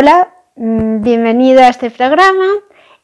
Hola, 0.00 0.32
mm, 0.54 1.02
bienvenido 1.02 1.60
a 1.60 1.70
este 1.70 1.90
programa 1.90 2.46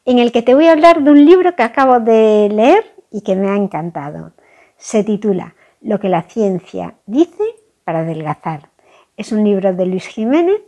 en 0.05 0.17
el 0.17 0.31
que 0.31 0.41
te 0.41 0.55
voy 0.55 0.67
a 0.67 0.71
hablar 0.71 1.03
de 1.03 1.11
un 1.11 1.25
libro 1.25 1.53
que 1.53 1.63
acabo 1.63 1.99
de 1.99 2.47
leer 2.49 2.85
y 3.11 3.19
que 3.19 3.35
me 3.35 3.49
ha 3.49 3.57
encantado. 3.57 4.31
Se 4.77 5.03
titula 5.03 5.55
Lo 5.81 5.99
que 5.99 6.07
la 6.07 6.21
ciencia 6.21 6.95
dice 7.05 7.43
para 7.83 7.99
adelgazar. 7.99 8.69
Es 9.17 9.33
un 9.33 9.43
libro 9.43 9.73
de 9.73 9.85
Luis 9.87 10.07
Jiménez 10.07 10.61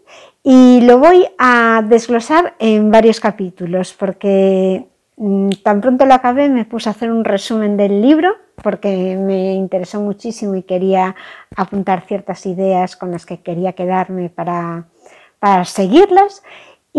y 0.44 0.82
lo 0.82 0.98
voy 0.98 1.26
a 1.38 1.82
desglosar 1.88 2.56
en 2.60 2.92
varios 2.92 3.22
capítulos 3.22 3.96
porque 3.98 4.86
mm, 5.16 5.52
tan 5.64 5.80
pronto 5.80 6.06
lo 6.06 6.14
acabé 6.14 6.50
me 6.50 6.66
puse 6.66 6.90
a 6.90 6.92
hacer 6.92 7.10
un 7.10 7.24
resumen 7.24 7.78
del 7.78 8.02
libro 8.02 8.36
porque 8.62 9.16
me 9.16 9.54
interesó 9.54 10.02
muchísimo 10.02 10.56
y 10.56 10.64
quería 10.64 11.16
apuntar 11.56 12.06
ciertas 12.06 12.46
ideas 12.46 12.98
con 12.98 13.12
las 13.12 13.26
que 13.26 13.40
quería 13.40 13.72
quedarme 13.72 14.30
para 14.30 14.88
para 15.40 15.66
seguirlas. 15.66 16.44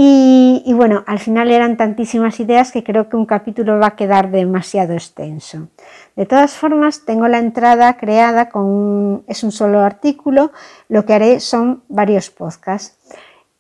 Y, 0.01 0.63
bueno, 0.75 1.03
al 1.09 1.19
final 1.19 1.51
eran 1.51 1.77
tantísimas 1.77 2.39
ideas 2.39 2.71
que 2.71 2.85
creo 2.85 3.09
que 3.09 3.17
un 3.17 3.27
capítulo 3.27 3.81
va 3.81 3.89
a 3.89 3.97
quedar 3.97 4.31
demasiado 4.31 4.93
extenso. 4.93 5.69
De 6.15 6.25
todas 6.25 6.53
formas, 6.53 7.05
tengo 7.05 7.27
la 7.27 7.39
entrada 7.39 7.97
creada 7.97 8.49
con 8.49 9.25
es 9.27 9.43
un 9.43 9.51
solo 9.51 9.81
artículo. 9.81 10.53
Lo 10.89 11.05
que 11.05 11.15
haré 11.15 11.41
son 11.41 11.83
varios 11.89 12.31
podcasts. 12.31 12.97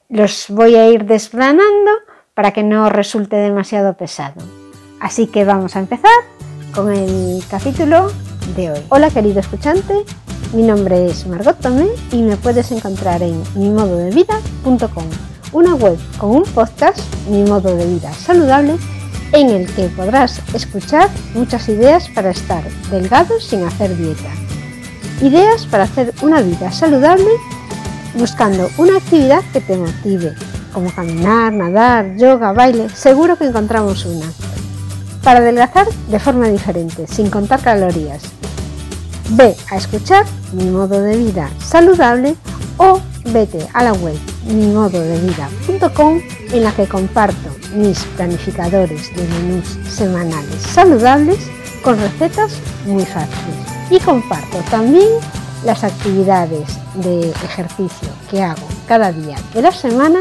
Los 0.08 0.46
voy 0.48 0.76
a 0.76 0.88
ir 0.88 1.06
desgranando 1.06 1.90
para 2.34 2.52
que 2.52 2.62
no 2.62 2.88
resulte 2.88 3.34
demasiado 3.34 3.94
pesado. 3.94 4.40
Así 5.00 5.26
que 5.26 5.44
vamos 5.44 5.74
a 5.74 5.80
empezar 5.80 6.12
con 6.72 6.92
el 6.92 7.42
capítulo 7.50 8.12
de 8.54 8.70
hoy. 8.70 8.80
Hola 8.90 9.10
querido 9.10 9.40
escuchante, 9.40 10.04
mi 10.52 10.62
nombre 10.62 11.06
es 11.06 11.26
Margot 11.26 11.58
Tomé 11.58 11.88
y 12.10 12.22
me 12.22 12.36
puedes 12.36 12.72
encontrar 12.72 13.22
en 13.22 13.42
mimododevida.com, 13.54 15.04
una 15.52 15.74
web 15.74 15.98
con 16.18 16.30
un 16.30 16.42
podcast, 16.44 16.98
Mi 17.28 17.42
Modo 17.44 17.76
de 17.76 17.86
Vida 17.86 18.12
Saludable, 18.12 18.76
en 19.32 19.50
el 19.50 19.66
que 19.74 19.88
podrás 19.88 20.40
escuchar 20.54 21.10
muchas 21.34 21.68
ideas 21.68 22.08
para 22.08 22.30
estar 22.30 22.62
delgado 22.90 23.38
sin 23.40 23.64
hacer 23.64 23.96
dieta. 23.96 24.30
Ideas 25.20 25.66
para 25.66 25.84
hacer 25.84 26.14
una 26.22 26.40
vida 26.40 26.72
saludable 26.72 27.28
buscando 28.14 28.70
una 28.78 28.96
actividad 28.96 29.42
que 29.52 29.60
te 29.60 29.76
motive, 29.76 30.34
como 30.72 30.90
caminar, 30.94 31.52
nadar, 31.52 32.16
yoga, 32.16 32.52
baile, 32.52 32.88
seguro 32.88 33.36
que 33.36 33.44
encontramos 33.44 34.06
una. 34.06 34.26
Para 35.22 35.40
adelgazar 35.40 35.86
de 36.08 36.18
forma 36.18 36.48
diferente, 36.48 37.06
sin 37.06 37.28
contar 37.28 37.60
calorías, 37.60 38.22
Ve 39.30 39.54
a 39.70 39.76
escuchar 39.76 40.24
Mi 40.52 40.64
modo 40.64 41.02
de 41.02 41.16
vida 41.16 41.50
saludable 41.58 42.34
o 42.78 43.00
vete 43.26 43.66
a 43.74 43.84
la 43.84 43.92
web 43.92 44.18
mimododevida.com 44.46 46.20
en 46.52 46.64
la 46.64 46.72
que 46.72 46.86
comparto 46.86 47.50
mis 47.74 47.98
planificadores 48.16 49.14
de 49.14 49.22
menús 49.22 49.78
semanales 49.86 50.62
saludables 50.62 51.38
con 51.82 51.98
recetas 51.98 52.52
muy 52.86 53.04
fáciles. 53.04 53.56
Y 53.90 54.00
comparto 54.00 54.58
también 54.70 55.08
las 55.64 55.84
actividades 55.84 56.78
de 56.94 57.30
ejercicio 57.30 58.08
que 58.30 58.42
hago 58.42 58.66
cada 58.86 59.12
día 59.12 59.36
de 59.52 59.62
la 59.62 59.72
semana 59.72 60.20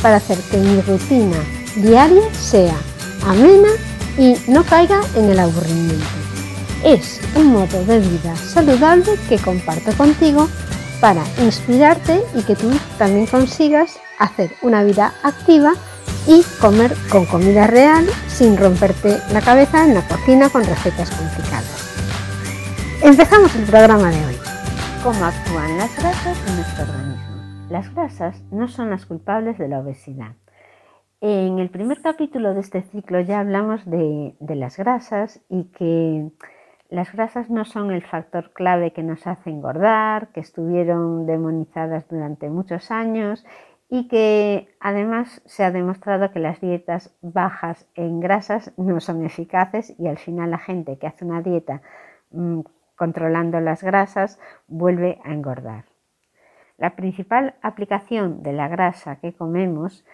para 0.00 0.16
hacer 0.16 0.38
que 0.50 0.58
mi 0.58 0.80
rutina 0.80 1.38
diaria 1.76 2.22
sea 2.32 2.76
amena 3.26 3.68
y 4.18 4.36
no 4.50 4.64
caiga 4.64 5.00
en 5.14 5.30
el 5.30 5.38
aburrimiento 5.38 6.15
es 6.86 7.20
un 7.36 7.48
modo 7.48 7.84
de 7.84 7.98
vida 7.98 8.36
saludable 8.36 9.10
que 9.28 9.38
comparto 9.38 9.90
contigo 9.96 10.46
para 11.00 11.24
inspirarte 11.42 12.22
y 12.32 12.44
que 12.44 12.54
tú 12.54 12.70
también 12.96 13.26
consigas 13.26 13.98
hacer 14.20 14.52
una 14.62 14.84
vida 14.84 15.12
activa 15.24 15.72
y 16.28 16.42
comer 16.60 16.92
con 17.10 17.26
comida 17.26 17.66
real 17.66 18.06
sin 18.28 18.56
romperte 18.56 19.16
la 19.32 19.40
cabeza 19.40 19.84
en 19.84 19.94
la 19.94 20.06
cocina 20.06 20.48
con 20.48 20.64
recetas 20.64 21.10
complicadas. 21.10 21.96
Empezamos 23.02 23.52
el 23.56 23.64
programa 23.64 24.10
de 24.10 24.24
hoy. 24.24 24.36
¿Cómo 25.02 25.24
actúan 25.24 25.76
las 25.78 25.96
grasas 25.96 26.38
en 26.48 26.54
nuestro 26.54 26.84
organismo? 26.84 27.66
Las 27.68 27.92
grasas 27.92 28.44
no 28.52 28.68
son 28.68 28.90
las 28.90 29.06
culpables 29.06 29.58
de 29.58 29.66
la 29.66 29.80
obesidad. 29.80 30.36
En 31.20 31.58
el 31.58 31.70
primer 31.70 32.00
capítulo 32.00 32.54
de 32.54 32.60
este 32.60 32.82
ciclo 32.82 33.20
ya 33.20 33.40
hablamos 33.40 33.84
de, 33.86 34.36
las 34.38 34.76
grasas 34.76 35.40
y 35.48 35.64
que 35.72 36.30
las 36.88 37.12
grasas 37.12 37.50
no 37.50 37.64
son 37.64 37.90
el 37.90 38.02
factor 38.02 38.52
clave 38.52 38.92
que 38.92 39.02
nos 39.02 39.26
hace 39.26 39.50
engordar, 39.50 40.28
que 40.28 40.40
estuvieron 40.40 41.26
demonizadas 41.26 42.06
durante 42.08 42.48
muchos 42.48 42.90
años 42.90 43.44
y 43.88 44.08
que 44.08 44.68
además 44.80 45.42
se 45.46 45.64
ha 45.64 45.70
demostrado 45.70 46.32
que 46.32 46.38
las 46.38 46.60
dietas 46.60 47.14
bajas 47.22 47.86
en 47.94 48.20
grasas 48.20 48.72
no 48.76 49.00
son 49.00 49.24
eficaces 49.24 49.94
y 49.98 50.08
al 50.08 50.18
final 50.18 50.50
la 50.50 50.58
gente 50.58 50.98
que 50.98 51.06
hace 51.06 51.24
una 51.24 51.42
dieta 51.42 51.82
mm, 52.30 52.60
controlando 52.96 53.60
las 53.60 53.82
grasas 53.82 54.38
vuelve 54.66 55.20
a 55.24 55.32
engordar. 55.32 55.84
La 56.78 56.94
principal 56.94 57.54
aplicación 57.62 58.42
de 58.42 58.52
la 58.52 58.68
grasa 58.68 59.16
que 59.16 59.32
comemos, 59.32 60.04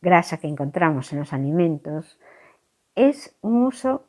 grasa 0.00 0.38
que 0.38 0.48
encontramos 0.48 1.12
en 1.12 1.18
los 1.18 1.32
alimentos, 1.32 2.18
es 2.94 3.36
un 3.42 3.64
uso 3.64 4.07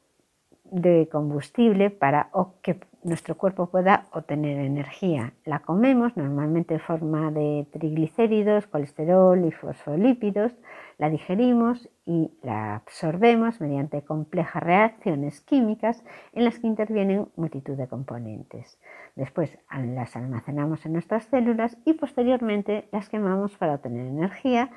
de 0.71 1.07
combustible 1.11 1.89
para 1.89 2.29
que 2.61 2.79
nuestro 3.03 3.37
cuerpo 3.37 3.67
pueda 3.67 4.07
obtener 4.11 4.59
energía. 4.59 5.33
La 5.45 5.59
comemos 5.59 6.17
normalmente 6.17 6.73
en 6.73 6.79
forma 6.79 7.31
de 7.31 7.65
triglicéridos, 7.71 8.67
colesterol 8.67 9.45
y 9.45 9.51
fosfolípidos, 9.51 10.51
la 10.97 11.09
digerimos 11.09 11.89
y 12.05 12.31
la 12.43 12.75
absorbemos 12.75 13.61
mediante 13.61 14.01
complejas 14.01 14.61
reacciones 14.61 15.39
químicas 15.41 16.03
en 16.33 16.43
las 16.43 16.59
que 16.59 16.67
intervienen 16.67 17.27
multitud 17.37 17.77
de 17.77 17.87
componentes. 17.87 18.79
Después 19.15 19.57
las 19.71 20.15
almacenamos 20.15 20.85
en 20.85 20.93
nuestras 20.93 21.23
células 21.25 21.77
y 21.85 21.93
posteriormente 21.93 22.89
las 22.91 23.07
quemamos 23.09 23.55
para 23.57 23.75
obtener 23.75 24.07
energía 24.07 24.71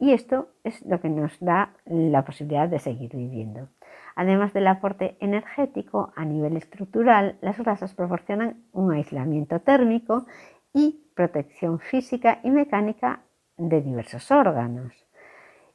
y 0.00 0.12
esto 0.12 0.48
es 0.64 0.84
lo 0.86 1.00
que 1.00 1.08
nos 1.08 1.38
da 1.40 1.74
la 1.84 2.24
posibilidad 2.24 2.68
de 2.68 2.78
seguir 2.78 3.16
viviendo. 3.16 3.68
Además 4.14 4.52
del 4.52 4.66
aporte 4.66 5.16
energético 5.20 6.12
a 6.16 6.24
nivel 6.24 6.56
estructural, 6.56 7.38
las 7.40 7.58
grasas 7.58 7.94
proporcionan 7.94 8.64
un 8.72 8.92
aislamiento 8.92 9.60
térmico 9.60 10.26
y 10.72 11.10
protección 11.14 11.78
física 11.78 12.40
y 12.42 12.50
mecánica 12.50 13.22
de 13.56 13.80
diversos 13.80 14.30
órganos. 14.30 14.92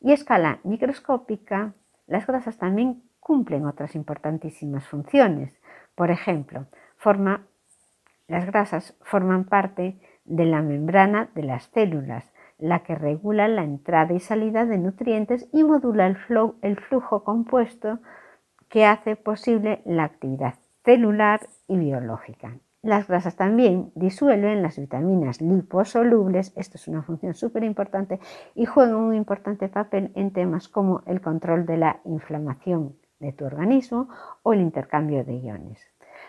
Y 0.01 0.11
a 0.11 0.15
escala 0.15 0.59
microscópica, 0.63 1.73
las 2.07 2.27
grasas 2.27 2.57
también 2.57 3.03
cumplen 3.19 3.65
otras 3.65 3.95
importantísimas 3.95 4.85
funciones. 4.85 5.57
Por 5.95 6.11
ejemplo, 6.11 6.67
las 8.27 8.45
grasas 8.45 8.97
forman 9.01 9.45
parte 9.45 9.99
de 10.25 10.45
la 10.45 10.61
membrana 10.61 11.29
de 11.35 11.43
las 11.43 11.65
células, 11.65 12.32
la 12.63 12.79
que 12.79 12.95
regula 12.95 13.49
la 13.49 13.65
entrada 13.65 14.13
y 14.13 14.21
salida 14.21 14.65
de 14.65 14.77
nutrientes 14.77 15.49
y 15.51 15.65
modula 15.65 16.07
el, 16.07 16.17
el 16.61 16.79
flujo 16.79 17.25
compuesto 17.25 17.99
que 18.69 18.85
hace 18.85 19.17
posible 19.17 19.81
la 19.83 20.05
actividad 20.05 20.55
celular 20.85 21.41
y 21.67 21.77
biológica. 21.77 22.57
Las 22.81 23.07
grasas 23.07 23.35
también 23.35 23.91
disuelven 23.95 24.61
las 24.61 24.79
vitaminas 24.79 25.41
liposolubles, 25.41 26.53
esto 26.55 26.77
es 26.77 26.87
una 26.87 27.03
función 27.03 27.33
súper 27.33 27.65
importante, 27.65 28.21
y 28.55 28.65
juegan 28.65 28.95
un 28.95 29.13
importante 29.13 29.67
papel 29.67 30.13
en 30.15 30.31
temas 30.31 30.69
como 30.69 31.03
el 31.05 31.19
control 31.19 31.65
de 31.65 31.77
la 31.77 31.99
inflamación 32.05 32.95
de 33.19 33.33
tu 33.33 33.43
organismo 33.43 34.07
o 34.41 34.53
el 34.53 34.61
intercambio 34.61 35.25
de 35.25 35.35
iones. 35.35 35.85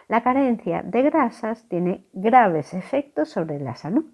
La 0.09 0.25
carencia 0.25 0.83
de 0.83 1.03
grasas 1.03 1.69
tiene 1.69 2.07
graves 2.13 2.75
efectos 2.75 3.29
sobre 3.29 3.61
la 3.61 3.77
salud. 3.77 4.05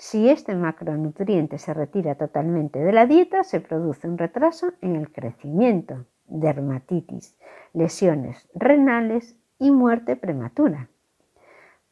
Si 0.00 0.30
este 0.30 0.54
macronutriente 0.54 1.58
se 1.58 1.74
retira 1.74 2.14
totalmente 2.14 2.78
de 2.78 2.90
la 2.90 3.04
dieta, 3.04 3.44
se 3.44 3.60
produce 3.60 4.08
un 4.08 4.16
retraso 4.16 4.72
en 4.80 4.96
el 4.96 5.12
crecimiento, 5.12 6.06
dermatitis, 6.26 7.36
lesiones 7.74 8.48
renales 8.54 9.36
y 9.58 9.70
muerte 9.70 10.16
prematura. 10.16 10.88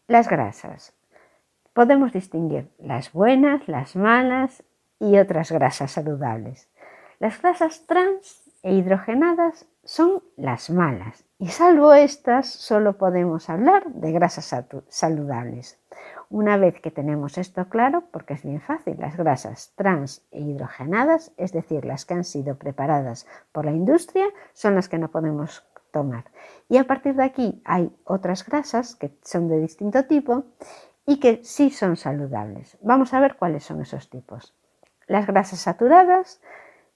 Las 0.06 0.26
grasas. 0.30 0.96
Podemos 1.74 2.14
distinguir 2.14 2.70
las 2.78 3.12
buenas, 3.12 3.68
las 3.68 3.94
malas 3.94 4.64
y 4.98 5.18
otras 5.18 5.52
grasas 5.52 5.90
saludables. 5.90 6.70
Las 7.18 7.42
grasas 7.42 7.84
trans 7.86 8.47
e 8.68 8.74
hidrogenadas 8.74 9.66
son 9.82 10.22
las 10.36 10.68
malas 10.68 11.24
y 11.38 11.48
salvo 11.48 11.94
estas 11.94 12.46
solo 12.50 12.98
podemos 12.98 13.48
hablar 13.48 13.86
de 13.86 14.12
grasas 14.12 14.54
saludables. 14.88 15.80
Una 16.28 16.58
vez 16.58 16.78
que 16.82 16.90
tenemos 16.90 17.38
esto 17.38 17.70
claro, 17.70 18.04
porque 18.12 18.34
es 18.34 18.42
bien 18.42 18.60
fácil, 18.60 18.96
las 18.98 19.16
grasas 19.16 19.72
trans 19.74 20.22
e 20.30 20.40
hidrogenadas, 20.40 21.32
es 21.38 21.52
decir, 21.52 21.86
las 21.86 22.04
que 22.04 22.12
han 22.12 22.24
sido 22.24 22.58
preparadas 22.58 23.26
por 23.52 23.64
la 23.64 23.72
industria, 23.72 24.26
son 24.52 24.74
las 24.74 24.90
que 24.90 24.98
no 24.98 25.10
podemos 25.10 25.64
tomar. 25.90 26.24
Y 26.68 26.76
a 26.76 26.84
partir 26.84 27.14
de 27.14 27.24
aquí 27.24 27.62
hay 27.64 27.90
otras 28.04 28.44
grasas 28.44 28.96
que 28.96 29.16
son 29.22 29.48
de 29.48 29.60
distinto 29.60 30.04
tipo 30.04 30.44
y 31.06 31.20
que 31.20 31.40
sí 31.42 31.70
son 31.70 31.96
saludables. 31.96 32.76
Vamos 32.82 33.14
a 33.14 33.20
ver 33.20 33.36
cuáles 33.36 33.64
son 33.64 33.80
esos 33.80 34.10
tipos. 34.10 34.54
las 35.06 35.26
grasas 35.26 35.60
saturadas, 35.60 36.42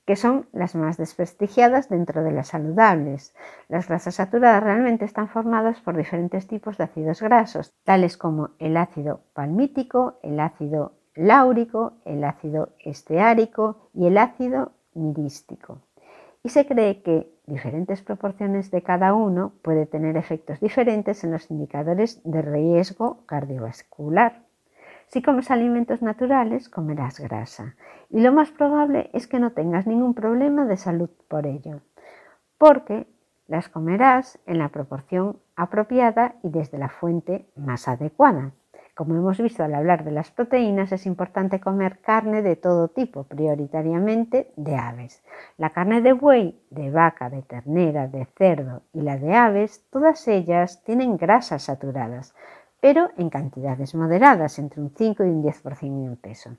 que 0.05 0.17
son 0.17 0.47
las 0.53 0.75
más 0.75 0.97
desprestigiadas 0.97 1.89
dentro 1.89 2.23
de 2.25 2.33
las 2.33 2.49
saludables. 2.49 3.35
Las 3.69 3.89
grasas 3.89 4.17
saturadas 4.17 4.63
realmente 4.63 5.05
están 5.05 5.29
formadas 5.29 5.81
por 5.81 5.97
diferentes 5.97 6.47
tipos 6.47 6.79
de 6.79 6.85
ácidos 6.85 7.23
grasos, 7.23 7.73
tales 7.85 8.17
como 8.17 8.51
el 8.59 8.77
ácido 8.77 9.21
palmítico, 9.33 10.19
el 10.23 10.41
ácido 10.41 10.93
láurico, 11.15 11.95
el 12.05 12.25
ácido 12.25 12.71
esteárico 12.79 13.91
y 13.95 14.07
el 14.07 14.19
ácido 14.19 14.73
mirístico. 14.95 15.79
Y 16.43 16.49
se 16.49 16.67
cree 16.67 17.03
que 17.03 17.33
diferentes 17.47 18.03
proporciones 18.03 18.71
de 18.71 18.83
cada 18.83 19.15
uno 19.15 19.53
puede 19.63 19.87
tener 19.87 20.17
efectos 20.17 20.59
diferentes 20.59 21.23
en 21.23 21.31
los 21.31 21.51
indicadores 21.51 22.21
de 22.25 22.43
riesgo 22.43 23.25
cardiovascular. 23.27 24.43
Si 25.13 25.21
comes 25.21 25.51
alimentos 25.51 26.01
naturales, 26.01 26.71
comerás 26.71 27.21
grasa 27.21 27.77
y 28.09 28.21
lo 28.21 28.33
más 28.33 28.51
probable 28.51 29.11
es 29.13 29.27
que 29.27 29.39
no 29.39 29.53
tengas 29.53 29.87
ningún 29.87 30.15
problema 30.15 30.65
de 30.65 30.79
salud 30.79 31.11
por 31.29 31.47
ello, 31.47 31.83
porque 32.57 33.07
las 33.47 33.69
comerás 33.69 34.39
en 34.47 34.59
la 34.59 34.71
proporción 34.71 35.37
apropiada 35.55 36.37
y 36.43 36.49
desde 36.49 36.79
la 36.79 36.89
fuente 36.89 37.47
más 37.57 37.89
adecuada. 37.89 38.53
Como 38.95 39.15
hemos 39.15 39.39
visto 39.39 39.63
al 39.63 39.75
hablar 39.75 40.05
de 40.05 40.13
las 40.13 40.31
proteínas, 40.31 40.93
es 40.93 41.05
importante 41.05 41.61
comer 41.61 41.99
carne 42.01 42.41
de 42.41 42.57
todo 42.57 42.89
tipo, 42.89 43.25
prioritariamente 43.25 44.51
de 44.57 44.77
aves. 44.77 45.23
La 45.59 45.71
carne 45.71 46.01
de 46.01 46.15
buey, 46.15 46.59
de 46.71 46.91
vaca, 46.91 47.29
de 47.29 47.43
ternera, 47.43 48.07
de 48.07 48.27
cerdo 48.37 48.83
y 48.95 49.03
la 49.03 49.19
de 49.19 49.35
aves, 49.35 49.85
todas 49.91 50.27
ellas 50.27 50.83
tienen 50.85 51.19
grasas 51.19 51.65
saturadas, 51.65 52.35
pero 52.83 53.11
en 53.17 53.31
cantidades 53.31 53.95
moderadas, 53.95 54.59
entre 54.59 54.81
un 54.81 54.91
5 54.91 55.23
y 55.23 55.29
un 55.29 55.45
10% 55.45 56.05
en 56.05 56.17
peso. 56.17 56.51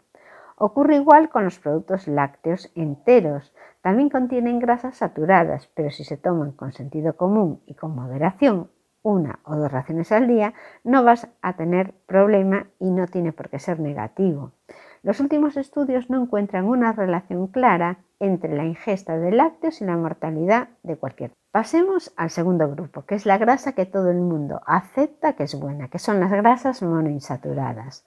Ocurre 0.56 0.96
igual 0.96 1.28
con 1.28 1.44
los 1.44 1.60
productos 1.60 2.08
lácteos 2.08 2.72
enteros. 2.76 3.54
También 3.82 4.10
contienen 4.10 4.60
grasas 4.60 4.96
saturadas, 4.96 5.70
pero 5.76 5.92
si 5.92 6.06
se 6.06 6.16
toman 6.16 6.54
con 6.54 6.72
sentido 6.72 7.18
común 7.18 7.62
y 7.66 7.74
con 7.74 7.94
moderación, 7.94 8.70
una 9.02 9.40
o 9.44 9.58
dos 9.58 9.70
raciones 9.70 10.14
al 10.14 10.30
día, 10.30 10.54
no 10.86 11.04
vas 11.04 11.28
a 11.42 11.58
tener 11.58 11.94
problema 12.06 12.68
y 12.80 12.90
no 12.92 13.06
tiene 13.08 13.34
por 13.34 13.50
qué 13.50 13.60
ser 13.60 13.82
negativo. 13.82 14.54
Los 15.02 15.20
últimos 15.20 15.58
estudios 15.58 16.10
no 16.10 16.22
encuentran 16.22 16.64
una 16.64 16.94
relación 16.94 17.48
clara 17.48 17.98
entre 18.24 18.56
la 18.56 18.64
ingesta 18.64 19.18
de 19.18 19.32
lácteos 19.32 19.82
y 19.82 19.86
la 19.86 19.98
mortalidad 19.98 20.70
de 20.82 20.96
cualquier. 20.96 21.34
Pasemos 21.52 22.14
al 22.16 22.30
segundo 22.30 22.70
grupo, 22.70 23.06
que 23.06 23.16
es 23.16 23.26
la 23.26 23.38
grasa 23.38 23.74
que 23.74 23.86
todo 23.86 24.10
el 24.10 24.22
mundo 24.22 24.62
acepta 24.66 25.34
que 25.34 25.44
es 25.44 25.60
buena, 25.60 25.90
que 25.90 26.00
son 26.00 26.22
las 26.22 26.32
grasas 26.32 26.82
monoinsaturadas. 26.82 28.06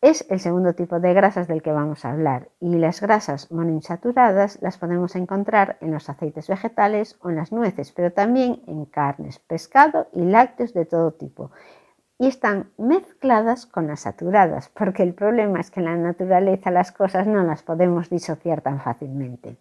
Es 0.00 0.24
el 0.30 0.38
segundo 0.38 0.74
tipo 0.74 1.00
de 1.00 1.12
grasas 1.12 1.48
del 1.48 1.62
que 1.62 1.72
vamos 1.72 2.04
a 2.04 2.12
hablar 2.12 2.48
y 2.60 2.76
las 2.76 3.00
grasas 3.00 3.50
monoinsaturadas 3.50 4.62
las 4.62 4.78
podemos 4.78 5.16
encontrar 5.16 5.78
en 5.80 5.90
los 5.90 6.08
aceites 6.08 6.46
vegetales 6.46 7.18
o 7.20 7.28
en 7.28 7.36
las 7.36 7.50
nueces, 7.50 7.90
pero 7.90 8.12
también 8.12 8.62
en 8.68 8.84
carnes, 8.84 9.40
pescado 9.40 10.06
y 10.12 10.22
lácteos 10.22 10.72
de 10.72 10.86
todo 10.86 11.12
tipo. 11.12 11.50
Y 12.20 12.26
están 12.26 12.70
mezcladas 12.76 13.64
con 13.64 13.86
las 13.86 14.00
saturadas, 14.00 14.68
porque 14.68 15.02
el 15.02 15.14
problema 15.14 15.58
es 15.58 15.70
que 15.70 15.80
en 15.80 15.86
la 15.86 15.96
naturaleza 15.96 16.70
las 16.70 16.92
cosas 16.92 17.26
no 17.26 17.42
las 17.44 17.62
podemos 17.62 18.10
disociar 18.10 18.60
tan 18.60 18.78
fácilmente. 18.78 19.56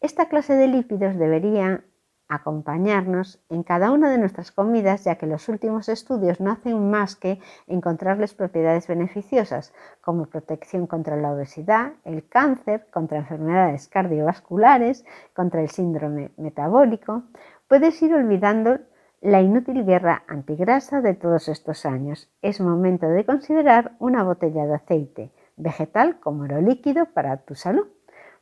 Esta 0.00 0.30
clase 0.30 0.54
de 0.54 0.68
lípidos 0.68 1.18
debería 1.18 1.84
acompañarnos 2.28 3.44
en 3.50 3.62
cada 3.62 3.90
una 3.90 4.10
de 4.10 4.16
nuestras 4.16 4.52
comidas, 4.52 5.04
ya 5.04 5.16
que 5.16 5.26
los 5.26 5.50
últimos 5.50 5.90
estudios 5.90 6.40
no 6.40 6.52
hacen 6.52 6.90
más 6.90 7.14
que 7.14 7.40
encontrarles 7.66 8.32
propiedades 8.32 8.86
beneficiosas, 8.86 9.74
como 10.00 10.30
protección 10.30 10.86
contra 10.86 11.16
la 11.16 11.30
obesidad, 11.30 11.92
el 12.06 12.26
cáncer, 12.26 12.86
contra 12.90 13.18
enfermedades 13.18 13.88
cardiovasculares, 13.88 15.04
contra 15.34 15.60
el 15.60 15.68
síndrome 15.68 16.30
metabólico. 16.38 17.24
Puedes 17.68 18.00
ir 18.00 18.14
olvidando 18.14 18.78
la 19.22 19.40
inútil 19.40 19.86
guerra 19.86 20.24
antigrasa 20.28 21.00
de 21.00 21.14
todos 21.14 21.48
estos 21.48 21.86
años. 21.86 22.28
Es 22.42 22.60
momento 22.60 23.08
de 23.08 23.24
considerar 23.24 23.92
una 23.98 24.22
botella 24.22 24.66
de 24.66 24.74
aceite 24.74 25.30
vegetal 25.56 26.20
como 26.20 26.42
oro 26.42 26.60
líquido 26.60 27.06
para 27.06 27.38
tu 27.38 27.54
salud. 27.54 27.86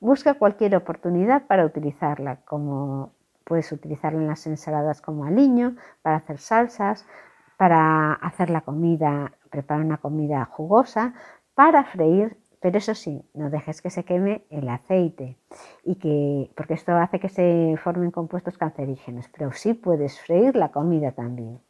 Busca 0.00 0.34
cualquier 0.34 0.74
oportunidad 0.74 1.46
para 1.46 1.64
utilizarla 1.64 2.40
como 2.44 3.12
Puedes 3.50 3.72
utilizarlo 3.72 4.20
en 4.20 4.28
las 4.28 4.46
ensaladas 4.46 5.00
como 5.00 5.24
aliño, 5.24 5.74
para 6.02 6.18
hacer 6.18 6.38
salsas, 6.38 7.04
para 7.56 8.12
hacer 8.12 8.48
la 8.48 8.60
comida, 8.60 9.32
preparar 9.50 9.84
una 9.84 9.96
comida 9.96 10.44
jugosa, 10.44 11.14
para 11.56 11.82
freír, 11.82 12.36
pero 12.60 12.78
eso 12.78 12.94
sí, 12.94 13.22
no 13.34 13.50
dejes 13.50 13.82
que 13.82 13.90
se 13.90 14.04
queme 14.04 14.44
el 14.50 14.68
aceite 14.68 15.36
y 15.84 15.96
que 15.96 16.50
porque 16.54 16.74
esto 16.74 16.92
hace 16.92 17.18
que 17.18 17.28
se 17.28 17.76
formen 17.82 18.10
compuestos 18.10 18.58
cancerígenos, 18.58 19.28
pero 19.28 19.52
sí 19.52 19.74
puedes 19.74 20.20
freír 20.20 20.56
la 20.56 20.70
comida 20.70 21.12
también. 21.12 21.60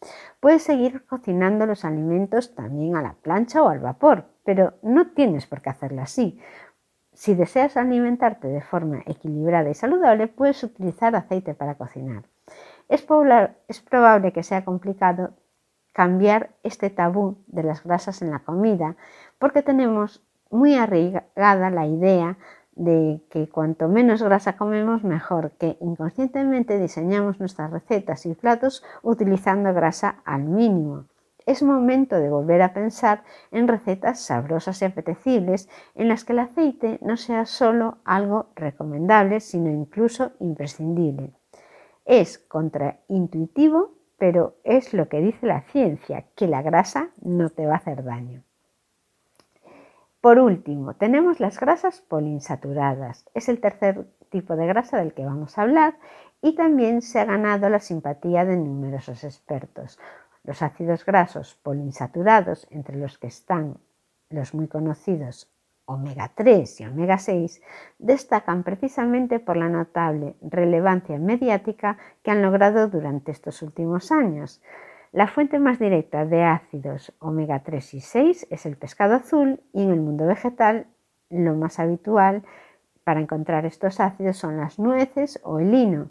Puedes 0.41 0.63
seguir 0.63 1.07
cocinando 1.07 1.67
los 1.67 1.85
alimentos 1.85 2.55
también 2.55 2.97
a 2.97 3.03
la 3.03 3.15
plancha 3.15 3.63
o 3.63 3.69
al 3.69 3.79
vapor, 3.79 4.25
pero 4.45 4.75
no 4.83 5.13
tienes 5.13 5.47
por 5.47 5.63
qué 5.63 5.71
hacerlo 5.71 6.03
así, 6.03 6.41
si 7.21 7.35
deseas 7.35 7.77
alimentarte 7.77 8.49
de 8.49 8.63
forma 8.63 9.03
equilibrada 9.05 9.69
y 9.69 9.75
saludable, 9.75 10.27
puedes 10.27 10.63
utilizar 10.65 11.15
aceite 11.15 11.53
para 11.53 11.75
cocinar. 11.75 12.25
Es, 12.89 13.03
probable 13.03 14.33
que 14.33 14.43
sea 14.43 14.65
complicado 14.65 15.35
cambiar 15.93 16.51
este 16.63 16.89
tabú 16.89 17.37
de 17.47 17.63
las 17.63 17.85
grasas 17.85 18.23
en 18.23 18.31
la 18.31 18.39
comida 18.39 18.97
porque 19.39 19.63
tenemos 19.63 20.23
muy 20.51 20.75
arraigada 20.75 21.71
la 21.71 21.87
idea 21.87 22.39
de 22.75 23.21
que 23.31 23.49
cuanto 23.49 23.89
menos 23.89 24.23
grasa 24.23 24.57
comemos 24.57 25.05
mejor, 25.05 25.53
que 25.53 25.77
inconscientemente 25.81 26.79
diseñamos 26.79 27.41
nuestras 27.41 27.71
recetas 27.71 28.27
y 28.27 28.35
platos 28.35 28.83
utilizando 29.03 29.73
grasa 29.75 30.23
al 30.25 30.45
mínimo 30.45 31.07
es 31.47 31.63
momento 31.63 32.17
de 32.17 32.31
volver 32.31 32.63
a 32.63 32.73
pensar 32.73 33.25
en 33.51 33.69
recetas 33.69 34.21
sabrosas 34.21 34.81
y 34.83 34.85
apetecibles 34.85 35.69
en 35.95 36.09
las 36.09 36.25
que 36.25 36.33
el 36.33 36.41
aceite 36.41 36.99
no 37.03 37.17
sea 37.17 37.47
solo 37.47 37.99
algo 38.05 38.51
recomendable, 38.55 39.41
sino 39.41 39.71
incluso 39.71 40.33
imprescindible. 40.39 41.33
Es 42.05 42.39
contraintuitivo, 42.39 43.95
pero 44.19 44.57
es 44.65 44.93
lo 44.95 45.09
que 45.09 45.21
dice 45.21 45.47
la 45.47 45.63
ciencia, 45.63 46.27
que 46.37 46.47
la 46.47 46.63
grasa 46.63 47.11
no 47.21 47.51
te 47.51 47.67
va 47.67 47.75
a 47.75 47.79
hacer 47.79 48.05
daño. 48.05 48.45
Por 50.21 50.39
último, 50.39 50.93
tenemos 50.95 51.41
las 51.41 51.59
grasas 51.59 52.03
poliinsaturadas. 52.03 53.25
Es 53.33 53.49
el 53.49 53.59
tercer 53.59 54.07
tipo 54.29 54.55
de 54.55 54.67
grasa 54.67 54.99
del 54.99 55.15
que 55.15 55.25
vamos 55.25 55.57
a 55.57 55.63
hablar 55.63 55.95
y 56.43 56.55
también 56.55 57.01
se 57.01 57.21
ha 57.21 57.25
ganado 57.25 57.71
la 57.71 57.81
simpatía 57.81 58.45
de 58.45 58.57
numerosos 58.57 59.25
expertos. 59.25 59.99
Los 60.45 60.61
ácidos 60.61 61.07
grasos 61.07 61.55
poliinsaturados, 61.63 62.67
entre 62.71 62.97
los 62.97 63.17
que 63.17 63.29
están 63.29 63.79
los 64.29 64.53
muy 64.53 64.69
conocidos 64.69 65.49
omega 65.87 66.31
3 66.35 66.83
y 66.83 66.85
omega 66.85 67.17
6, 67.17 67.63
destacan 67.99 68.63
precisamente 68.63 69.41
por 69.41 69.57
la 69.57 69.71
notable 69.71 70.37
relevancia 70.43 71.19
mediática 71.19 71.97
que 72.23 72.31
han 72.31 72.43
logrado 72.43 72.89
durante 72.89 73.33
estos 73.33 73.63
últimos 73.63 74.13
años. 74.13 74.61
La 75.13 75.27
fuente 75.27 75.59
más 75.59 75.81
directa 75.81 76.25
de 76.25 76.45
ácidos 76.45 77.13
omega 77.19 77.65
3 77.65 77.95
y 77.95 78.01
6 78.01 78.47
es 78.49 78.65
el 78.65 78.77
pescado 78.77 79.17
azul 79.17 79.61
y 79.73 79.83
en 79.83 79.91
el 79.91 80.01
mundo 80.01 80.25
vegetal 80.25 80.87
lo 81.31 81.55
más 81.57 81.81
habitual 81.81 82.45
para 83.03 83.19
encontrar 83.19 83.67
estos 83.67 83.99
ácidos 83.99 84.37
son 84.37 84.59
las 84.59 84.79
nueces 84.79 85.41
o 85.43 85.59
el 85.59 85.73
lino. 85.73 86.11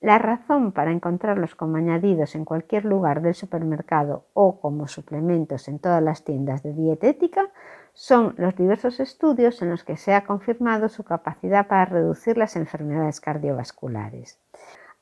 La 0.00 0.18
razón 0.18 0.72
para 0.72 0.90
encontrarlos 0.90 1.54
como 1.54 1.76
añadidos 1.76 2.34
en 2.34 2.44
cualquier 2.44 2.84
lugar 2.84 3.22
del 3.22 3.34
supermercado 3.34 4.26
o 4.34 4.60
como 4.60 4.88
suplementos 4.88 5.68
en 5.68 5.78
todas 5.78 6.02
las 6.02 6.24
tiendas 6.24 6.64
de 6.64 6.72
dietética 6.72 7.52
son 7.92 8.34
los 8.36 8.56
diversos 8.56 8.98
estudios 8.98 9.62
en 9.62 9.70
los 9.70 9.84
que 9.84 9.96
se 9.96 10.12
ha 10.12 10.24
confirmado 10.24 10.88
su 10.88 11.04
capacidad 11.04 11.68
para 11.68 11.84
reducir 11.84 12.36
las 12.36 12.56
enfermedades 12.56 13.20
cardiovasculares. 13.20 14.43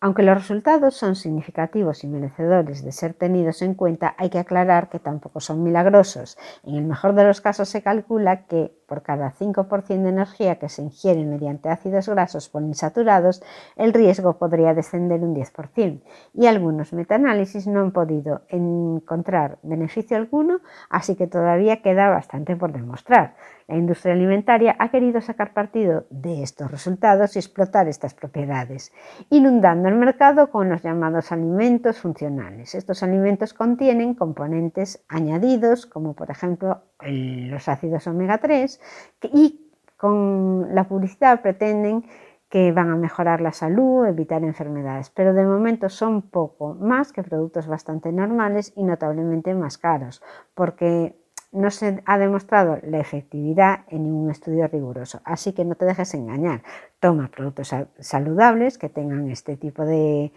Aunque 0.02 0.24
los 0.24 0.36
resultados 0.36 0.96
son 0.96 1.14
significativos 1.14 2.02
y 2.02 2.08
merecedores 2.08 2.84
de 2.84 2.90
ser 2.90 3.14
tenidos 3.14 3.62
en 3.62 3.74
cuenta, 3.74 4.16
hay 4.18 4.30
que 4.30 4.40
aclarar 4.40 4.88
que 4.88 4.98
tampoco 4.98 5.38
son 5.38 5.62
milagrosos. 5.62 6.36
En 6.64 6.74
el 6.74 6.82
mejor 6.82 7.14
de 7.14 7.22
los 7.22 7.40
casos 7.40 7.68
se 7.68 7.82
calcula 7.82 8.46
que 8.46 8.81
por 8.92 9.02
cada 9.02 9.32
5% 9.32 10.02
de 10.02 10.08
energía 10.10 10.56
que 10.56 10.68
se 10.68 10.82
ingiere 10.82 11.24
mediante 11.24 11.70
ácidos 11.70 12.10
grasos 12.10 12.50
poliinsaturados, 12.50 13.42
el 13.76 13.94
riesgo 13.94 14.36
podría 14.36 14.74
descender 14.74 15.22
un 15.22 15.34
10%. 15.34 16.02
Y 16.34 16.44
algunos 16.46 16.92
metaanálisis 16.92 17.66
no 17.66 17.80
han 17.80 17.92
podido 17.92 18.42
encontrar 18.50 19.56
beneficio 19.62 20.18
alguno, 20.18 20.60
así 20.90 21.16
que 21.16 21.26
todavía 21.26 21.80
queda 21.80 22.10
bastante 22.10 22.54
por 22.54 22.70
demostrar. 22.72 23.34
La 23.66 23.78
industria 23.78 24.12
alimentaria 24.12 24.76
ha 24.78 24.90
querido 24.90 25.22
sacar 25.22 25.54
partido 25.54 26.04
de 26.10 26.42
estos 26.42 26.70
resultados 26.70 27.34
y 27.34 27.38
explotar 27.38 27.88
estas 27.88 28.12
propiedades, 28.12 28.92
inundando 29.30 29.88
el 29.88 29.94
mercado 29.94 30.50
con 30.50 30.68
los 30.68 30.82
llamados 30.82 31.32
alimentos 31.32 31.98
funcionales. 31.98 32.74
Estos 32.74 33.02
alimentos 33.02 33.54
contienen 33.54 34.12
componentes 34.12 35.02
añadidos, 35.08 35.86
como 35.86 36.12
por 36.12 36.30
ejemplo 36.30 36.82
los 37.00 37.68
ácidos 37.68 38.06
omega 38.06 38.38
3 38.38 38.80
y 39.22 39.70
con 39.96 40.74
la 40.74 40.84
publicidad 40.84 41.42
pretenden 41.42 42.04
que 42.48 42.70
van 42.70 42.90
a 42.90 42.96
mejorar 42.96 43.40
la 43.40 43.52
salud, 43.52 44.04
evitar 44.04 44.44
enfermedades, 44.44 45.08
pero 45.08 45.32
de 45.32 45.44
momento 45.44 45.88
son 45.88 46.20
poco 46.20 46.74
más 46.74 47.12
que 47.12 47.22
productos 47.22 47.66
bastante 47.66 48.12
normales 48.12 48.74
y 48.76 48.82
notablemente 48.82 49.54
más 49.54 49.78
caros, 49.78 50.22
porque 50.54 51.16
no 51.52 51.70
se 51.70 52.02
ha 52.04 52.18
demostrado 52.18 52.78
la 52.82 52.98
efectividad 52.98 53.84
en 53.88 54.02
ningún 54.04 54.30
estudio 54.30 54.66
riguroso. 54.66 55.20
Así 55.24 55.52
que 55.52 55.64
no 55.64 55.76
te 55.76 55.84
dejes 55.84 56.14
engañar. 56.14 56.62
Toma 56.98 57.30
productos 57.34 57.74
saludables 58.00 58.78
que 58.78 58.88
tengan 58.88 59.30
este 59.30 59.56
tipo 59.56 59.84
de, 59.84 60.32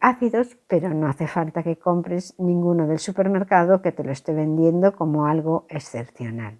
ácidos, 0.00 0.58
pero 0.66 0.92
no 0.92 1.06
hace 1.06 1.26
falta 1.26 1.62
que 1.62 1.78
compres 1.78 2.34
ninguno 2.38 2.86
del 2.86 2.98
supermercado 2.98 3.80
que 3.80 3.92
te 3.92 4.04
lo 4.04 4.10
esté 4.10 4.32
vendiendo 4.32 4.96
como 4.96 5.26
algo 5.26 5.66
excepcional. 5.68 6.58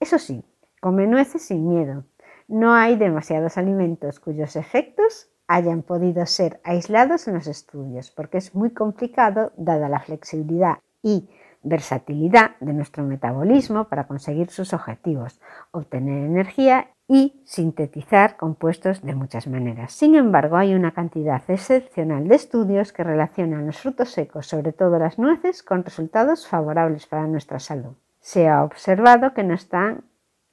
Eso 0.00 0.18
sí, 0.18 0.42
come 0.80 1.06
nueces 1.06 1.42
sin 1.42 1.68
miedo. 1.68 2.04
No 2.48 2.72
hay 2.72 2.96
demasiados 2.96 3.58
alimentos 3.58 4.18
cuyos 4.18 4.56
efectos 4.56 5.30
hayan 5.46 5.82
podido 5.82 6.24
ser 6.24 6.58
aislados 6.64 7.28
en 7.28 7.34
los 7.34 7.46
estudios, 7.46 8.10
porque 8.10 8.38
es 8.38 8.54
muy 8.54 8.70
complicado 8.70 9.52
dada 9.58 9.90
la 9.90 10.00
flexibilidad 10.00 10.78
y 11.02 11.28
versatilidad 11.62 12.52
de 12.60 12.72
nuestro 12.72 13.04
metabolismo 13.04 13.88
para 13.88 14.06
conseguir 14.06 14.48
sus 14.50 14.72
objetivos, 14.72 15.38
obtener 15.70 16.24
energía 16.24 16.88
y 17.06 17.42
sintetizar 17.44 18.38
compuestos 18.38 19.02
de 19.02 19.14
muchas 19.14 19.48
maneras. 19.48 19.92
Sin 19.92 20.14
embargo, 20.14 20.56
hay 20.56 20.74
una 20.74 20.92
cantidad 20.92 21.42
excepcional 21.48 22.26
de 22.26 22.36
estudios 22.36 22.94
que 22.94 23.04
relacionan 23.04 23.66
los 23.66 23.78
frutos 23.78 24.10
secos, 24.10 24.46
sobre 24.46 24.72
todo 24.72 24.98
las 24.98 25.18
nueces, 25.18 25.62
con 25.62 25.84
resultados 25.84 26.46
favorables 26.46 27.06
para 27.06 27.26
nuestra 27.26 27.58
salud. 27.58 27.96
Se 28.20 28.48
ha 28.48 28.62
observado 28.64 29.34
que 29.34 29.42
no 29.42 29.54
están 29.54 30.04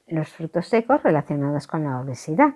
los 0.07 0.29
frutos 0.29 0.67
secos 0.67 1.03
relacionados 1.03 1.67
con 1.67 1.83
la 1.83 1.99
obesidad. 1.99 2.55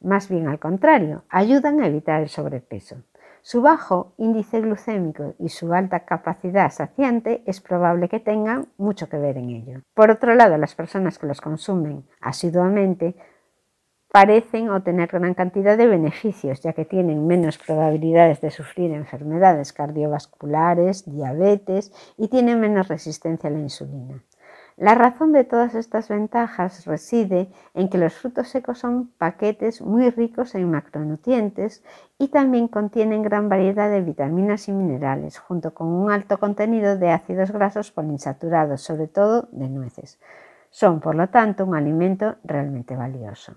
Más 0.00 0.28
bien 0.28 0.48
al 0.48 0.58
contrario, 0.58 1.24
ayudan 1.28 1.80
a 1.80 1.86
evitar 1.86 2.22
el 2.22 2.28
sobrepeso. 2.28 3.02
Su 3.42 3.62
bajo 3.62 4.12
índice 4.18 4.60
glucémico 4.60 5.34
y 5.38 5.48
su 5.48 5.72
alta 5.72 6.00
capacidad 6.00 6.70
saciante 6.70 7.42
es 7.46 7.60
probable 7.60 8.08
que 8.08 8.20
tengan 8.20 8.68
mucho 8.76 9.08
que 9.08 9.16
ver 9.16 9.38
en 9.38 9.48
ello. 9.48 9.80
Por 9.94 10.10
otro 10.10 10.34
lado, 10.34 10.58
las 10.58 10.74
personas 10.74 11.18
que 11.18 11.26
los 11.26 11.40
consumen 11.40 12.04
asiduamente 12.20 13.14
parecen 14.12 14.68
obtener 14.70 15.08
gran 15.08 15.34
cantidad 15.34 15.78
de 15.78 15.86
beneficios, 15.86 16.60
ya 16.60 16.74
que 16.74 16.84
tienen 16.84 17.26
menos 17.26 17.56
probabilidades 17.56 18.40
de 18.42 18.50
sufrir 18.50 18.92
enfermedades 18.92 19.72
cardiovasculares, 19.72 21.10
diabetes 21.10 21.92
y 22.18 22.28
tienen 22.28 22.60
menos 22.60 22.88
resistencia 22.88 23.48
a 23.48 23.52
la 23.52 23.60
insulina. 23.60 24.22
La 24.80 24.94
razón 24.94 25.32
de 25.32 25.44
todas 25.44 25.74
estas 25.74 26.08
ventajas 26.08 26.86
reside 26.86 27.50
en 27.74 27.90
que 27.90 27.98
los 27.98 28.14
frutos 28.14 28.48
secos 28.48 28.78
son 28.78 29.08
paquetes 29.18 29.82
muy 29.82 30.08
ricos 30.08 30.54
en 30.54 30.70
macronutrientes 30.70 31.84
y 32.16 32.28
también 32.28 32.66
contienen 32.66 33.22
gran 33.22 33.50
variedad 33.50 33.90
de 33.90 34.00
vitaminas 34.00 34.68
y 34.68 34.72
minerales, 34.72 35.38
junto 35.38 35.74
con 35.74 35.88
un 35.88 36.10
alto 36.10 36.38
contenido 36.38 36.96
de 36.96 37.10
ácidos 37.10 37.50
grasos 37.50 37.90
poliinsaturados, 37.90 38.80
sobre 38.80 39.06
todo 39.06 39.50
de 39.52 39.68
nueces. 39.68 40.18
Son, 40.70 41.00
por 41.00 41.14
lo 41.14 41.28
tanto, 41.28 41.66
un 41.66 41.74
alimento 41.74 42.36
realmente 42.42 42.96
valioso. 42.96 43.56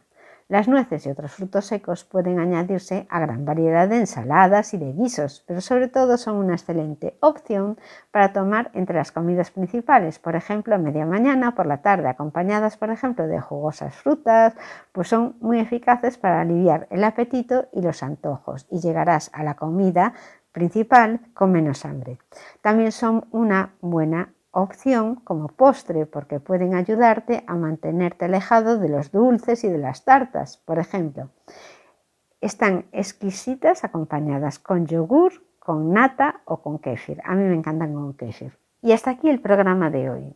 Las 0.50 0.68
nueces 0.68 1.06
y 1.06 1.10
otros 1.10 1.32
frutos 1.32 1.66
secos 1.66 2.04
pueden 2.04 2.40
añadirse 2.40 3.08
a 3.10 3.20
gran 3.20 3.46
variedad 3.46 3.88
de 3.88 3.98
ensaladas 3.98 4.74
y 4.74 4.78
de 4.78 4.92
guisos, 4.92 5.44
pero 5.48 5.62
sobre 5.62 5.88
todo 5.88 6.18
son 6.18 6.36
una 6.36 6.54
excelente 6.54 7.18
opción 7.22 7.78
para 8.12 8.34
tomar 8.34 8.70
entre 8.74 8.98
las 8.98 9.12
comidas 9.12 9.52
principales, 9.52 10.20
por 10.20 10.36
ejemplo 10.36 10.76
a 10.76 10.78
media 10.78 11.06
mañana 11.06 11.50
o 11.50 11.56
por 11.56 11.66
la 11.66 11.82
tarde, 11.82 12.10
acompañadas 12.10 12.78
por 12.78 12.90
ejemplo 12.90 13.28
de 13.28 13.40
jugosas 13.40 13.96
frutas, 13.96 14.54
pues 14.92 15.08
son 15.08 15.36
muy 15.40 15.60
eficaces 15.60 16.18
para 16.18 16.42
aliviar 16.42 16.88
el 16.90 17.04
apetito 17.04 17.68
y 17.72 17.82
los 17.82 18.04
antojos 18.04 18.68
y 18.70 18.80
llegarás 18.80 19.32
a 19.34 19.44
la 19.44 19.56
comida 19.56 20.14
principal 20.52 21.20
con 21.34 21.52
menos 21.52 21.86
hambre. 21.86 22.20
También 22.62 22.92
son 22.92 23.26
una 23.32 23.74
buena 23.82 24.34
opción 24.54 25.16
como 25.16 25.48
postre 25.48 26.06
porque 26.06 26.40
pueden 26.40 26.76
ayudarte 26.76 27.44
a 27.48 27.56
mantenerte 27.56 28.26
alejado 28.26 28.78
de 28.78 28.88
los 28.88 29.12
dulces 29.12 29.64
y 29.64 29.68
de 29.68 29.80
las 29.80 30.06
tartas, 30.06 30.58
por 30.58 30.80
ejemplo. 30.80 31.30
Están 32.40 32.86
exquisitas 32.92 33.84
acompañadas 33.84 34.60
con 34.60 34.86
yogur, 34.86 35.34
con 35.60 35.92
nata 35.92 36.42
o 36.46 36.62
con 36.62 36.78
kéfir. 36.78 37.20
A 37.26 37.36
mí 37.36 37.44
me 37.44 37.56
encantan 37.56 37.94
con 37.94 38.14
kéfir. 38.14 38.58
Y 38.82 38.92
hasta 38.92 39.12
aquí 39.12 39.30
el 39.30 39.42
programa 39.42 39.90
de 39.90 40.10
hoy. 40.10 40.36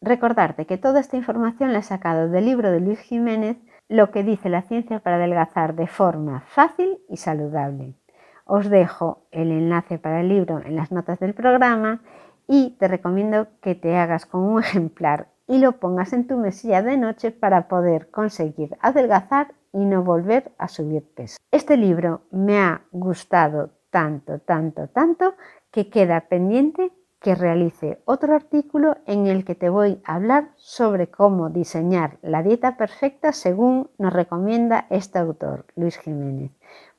Recordarte 0.00 0.66
que 0.66 0.78
toda 0.78 1.00
esta 1.00 1.16
información 1.16 1.72
la 1.72 1.78
he 1.78 1.82
sacado 1.82 2.28
del 2.28 2.44
libro 2.44 2.70
de 2.70 2.80
Luis 2.80 3.00
Jiménez, 3.00 3.56
Lo 3.88 4.10
que 4.10 4.22
dice 4.22 4.50
la 4.50 4.60
ciencia 4.62 5.00
para 5.00 5.16
adelgazar 5.16 5.74
de 5.74 5.86
forma 5.86 6.42
fácil 6.42 6.98
y 7.08 7.16
saludable. 7.16 7.94
Os 8.44 8.68
dejo 8.68 9.26
el 9.30 9.50
enlace 9.50 9.98
para 9.98 10.20
el 10.20 10.28
libro 10.28 10.60
en 10.60 10.76
las 10.76 10.92
notas 10.92 11.18
del 11.18 11.32
programa 11.32 12.02
y 12.48 12.70
te 12.78 12.88
recomiendo 12.88 13.46
que 13.60 13.74
te 13.74 13.96
hagas 13.96 14.26
con 14.26 14.40
un 14.40 14.60
ejemplar 14.64 15.28
y 15.46 15.58
lo 15.58 15.78
pongas 15.78 16.12
en 16.12 16.26
tu 16.26 16.36
mesilla 16.36 16.82
de 16.82 16.96
noche 16.96 17.30
para 17.30 17.68
poder 17.68 18.10
conseguir 18.10 18.76
adelgazar 18.80 19.54
y 19.72 19.84
no 19.84 20.02
volver 20.02 20.52
a 20.58 20.68
subir 20.68 21.04
peso. 21.14 21.36
Este 21.50 21.76
libro 21.76 22.22
me 22.30 22.58
ha 22.58 22.82
gustado 22.90 23.70
tanto, 23.90 24.40
tanto, 24.40 24.88
tanto 24.88 25.34
que 25.70 25.88
queda 25.90 26.22
pendiente 26.28 26.92
que 27.20 27.34
realice 27.34 28.00
otro 28.04 28.34
artículo 28.34 28.96
en 29.06 29.26
el 29.26 29.44
que 29.44 29.54
te 29.54 29.68
voy 29.68 30.00
a 30.04 30.14
hablar 30.14 30.50
sobre 30.56 31.08
cómo 31.08 31.50
diseñar 31.50 32.18
la 32.22 32.42
dieta 32.42 32.76
perfecta 32.76 33.32
según 33.32 33.90
nos 33.98 34.12
recomienda 34.12 34.86
este 34.90 35.18
autor, 35.18 35.66
Luis 35.74 35.98
Jiménez, 35.98 36.52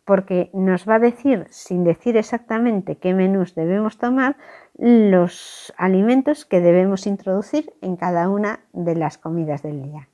porque 0.10 0.50
nos 0.54 0.90
va 0.90 0.96
a 0.96 1.00
decir, 1.00 1.46
sin 1.52 1.84
decir 1.84 2.18
exactamente 2.18 2.98
qué 2.98 3.14
menús 3.14 3.54
debemos 3.54 4.00
tomar, 4.00 4.38
los 4.76 5.72
alimentos 5.78 6.46
que 6.46 6.62
debemos 6.62 7.06
introducir 7.06 7.72
en 7.84 7.96
cada 7.96 8.28
una 8.28 8.62
de 8.74 8.96
las 8.96 9.20
comidas 9.20 9.62
del 9.62 9.84
día. 9.84 10.10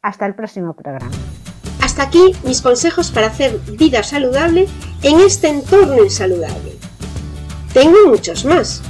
Hasta 0.00 0.24
el 0.24 0.34
próximo 0.34 0.72
programa. 0.72 1.14
Hasta 1.82 2.04
aquí 2.04 2.32
mis 2.44 2.62
consejos 2.62 3.10
para 3.10 3.26
hacer 3.26 3.58
vida 3.76 4.02
saludable 4.02 4.68
en 5.02 5.20
este 5.20 5.48
entorno 5.48 6.02
insaludable. 6.02 6.72
Tengo 7.74 8.06
muchos 8.06 8.46
más. 8.46 8.82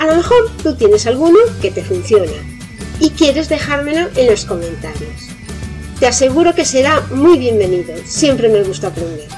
A 0.00 0.06
lo 0.06 0.16
mejor 0.16 0.38
tú 0.60 0.74
tienes 0.74 1.06
alguno 1.06 1.38
que 1.62 1.70
te 1.70 1.84
funciona 1.84 2.32
y 2.98 3.10
quieres 3.10 3.48
dejármelo 3.48 4.08
en 4.16 4.26
los 4.26 4.44
comentarios. 4.44 5.28
Te 6.00 6.08
aseguro 6.08 6.52
que 6.56 6.64
será 6.64 7.00
muy 7.12 7.38
bienvenido. 7.38 7.94
Siempre 8.06 8.48
me 8.48 8.64
gusta 8.64 8.88
aprender. 8.88 9.37